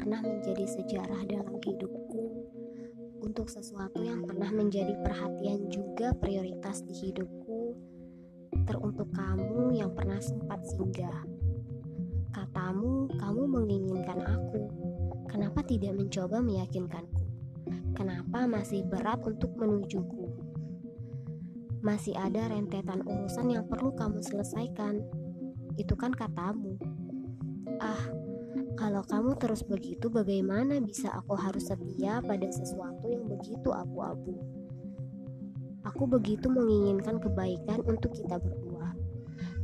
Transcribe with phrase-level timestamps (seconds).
[0.00, 2.24] pernah menjadi sejarah dalam hidupku,
[3.24, 7.78] untuk sesuatu yang pernah menjadi perhatian juga prioritas di hidupku,
[8.68, 11.24] teruntuk kamu yang pernah sempat singgah.
[12.34, 14.68] Katamu, kamu menginginkan aku.
[15.32, 17.24] Kenapa tidak mencoba meyakinkanku?
[17.96, 20.28] Kenapa masih berat untuk menujuku?
[21.80, 25.00] Masih ada rentetan urusan yang perlu kamu selesaikan.
[25.80, 26.76] Itu kan katamu.
[27.80, 28.19] Ah,
[28.74, 34.34] kalau kamu terus begitu, bagaimana bisa aku harus setia pada sesuatu yang begitu abu-abu?
[35.86, 38.92] Aku begitu menginginkan kebaikan untuk kita berdua,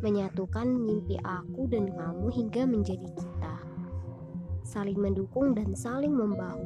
[0.01, 3.57] menyatukan mimpi aku dan kamu hingga menjadi kita,
[4.63, 6.65] saling mendukung dan saling membahu.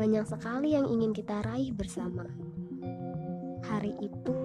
[0.00, 2.24] Banyak sekali yang ingin kita raih bersama.
[3.68, 4.36] Hari itu,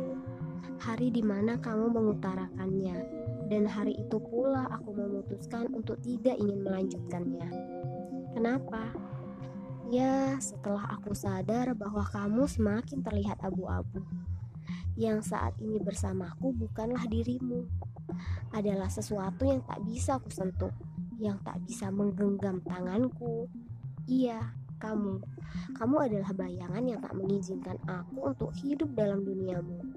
[0.83, 7.50] hari di mana kamu mengutarakannya dan hari itu pula aku memutuskan untuk tidak ingin melanjutkannya.
[8.34, 8.92] Kenapa?
[9.94, 14.02] Ya, setelah aku sadar bahwa kamu semakin terlihat abu-abu.
[14.98, 17.70] Yang saat ini bersamaku bukanlah dirimu,
[18.52, 20.73] adalah sesuatu yang tak bisa aku sentuh,
[21.22, 23.46] yang tak bisa menggenggam tanganku.
[24.10, 25.22] Iya, kamu.
[25.76, 29.95] Kamu adalah bayangan yang tak mengizinkan aku untuk hidup dalam duniamu.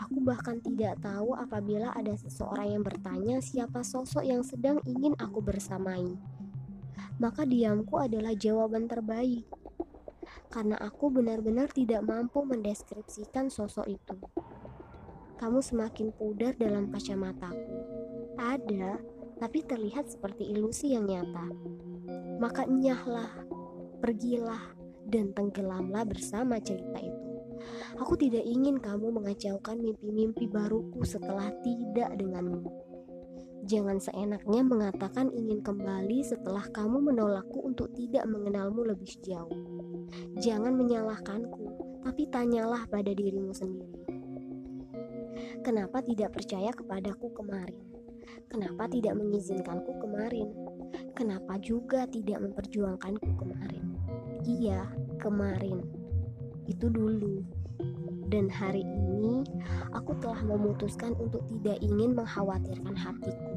[0.00, 5.44] Aku bahkan tidak tahu apabila ada seseorang yang bertanya siapa sosok yang sedang ingin aku
[5.44, 6.16] bersamai.
[7.20, 9.44] Maka diamku adalah jawaban terbaik.
[10.48, 14.16] Karena aku benar-benar tidak mampu mendeskripsikan sosok itu.
[15.36, 17.76] Kamu semakin pudar dalam kacamataku.
[18.40, 18.96] Ada,
[19.36, 21.48] tapi terlihat seperti ilusi yang nyata.
[22.40, 23.44] Maka enyahlah,
[24.00, 27.19] pergilah, dan tenggelamlah bersama cerita itu.
[27.98, 32.62] Aku tidak ingin kamu mengacaukan mimpi-mimpi baruku setelah tidak denganmu.
[33.66, 39.58] Jangan seenaknya mengatakan ingin kembali setelah kamu menolakku untuk tidak mengenalmu lebih jauh.
[40.38, 41.66] Jangan menyalahkanku,
[42.06, 44.06] tapi tanyalah pada dirimu sendiri.
[45.60, 47.78] Kenapa tidak percaya kepadaku kemarin?
[48.48, 50.48] Kenapa tidak mengizinkanku kemarin?
[51.14, 53.84] Kenapa juga tidak memperjuangkanku kemarin?
[54.46, 54.88] Iya,
[55.20, 55.84] kemarin
[56.70, 57.59] itu dulu.
[58.30, 59.42] Dan hari ini
[59.90, 63.50] aku telah memutuskan untuk tidak ingin mengkhawatirkan hatiku.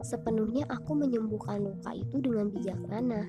[0.00, 3.28] Sepenuhnya aku menyembuhkan luka itu dengan bijaksana.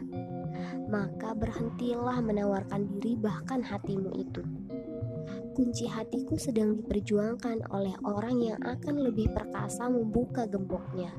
[0.87, 4.41] Maka berhentilah menawarkan diri bahkan hatimu itu.
[5.53, 11.11] Kunci hatiku sedang diperjuangkan oleh orang yang akan lebih perkasa membuka gemboknya.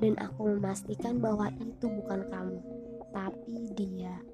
[0.00, 2.58] Dan aku memastikan bahwa itu bukan kamu,
[3.14, 4.33] tapi dia.